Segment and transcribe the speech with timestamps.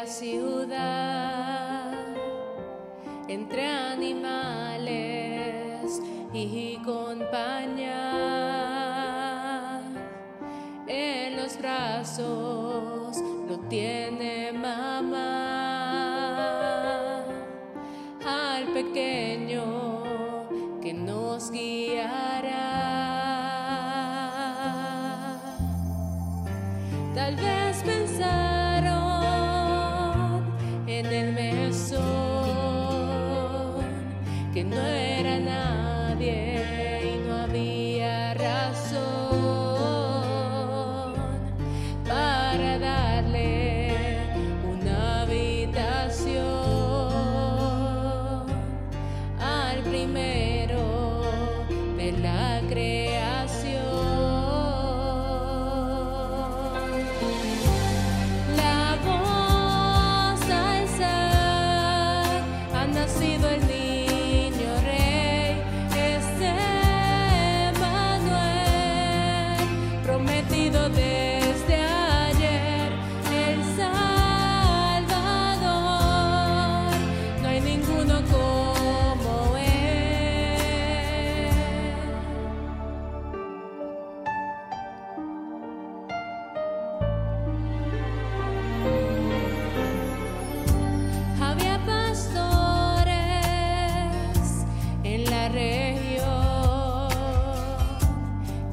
[0.00, 1.92] la ciudad
[3.26, 4.80] entre animales
[6.32, 7.90] y compañía.
[10.86, 15.24] En los brazos no tiene mamá
[18.24, 19.90] al pequeño
[20.80, 22.68] que nos guiará.
[27.14, 28.47] Tal vez pensar
[34.98, 36.87] fuera nadie.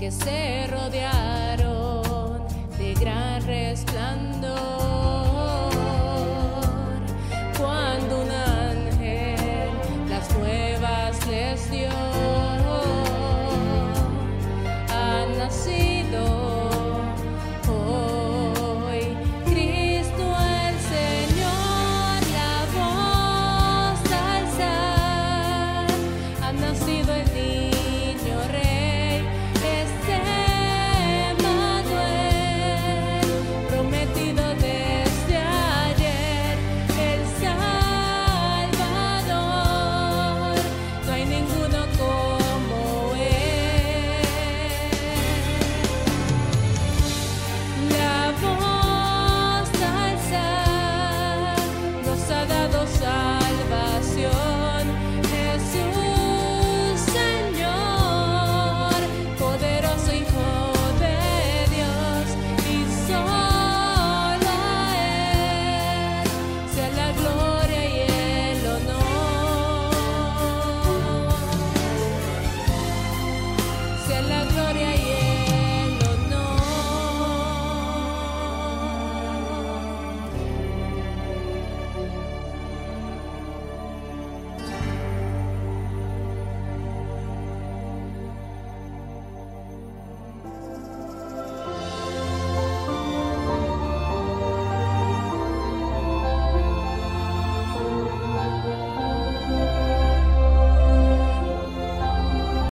[0.06, 2.44] que se rodearon
[2.78, 4.54] de gran resplandor.
[7.58, 9.72] Cuando un ángel
[10.08, 11.90] las nuevas les dio,
[14.90, 16.26] ha nacido.
[26.62, 27.75] nacido en mí.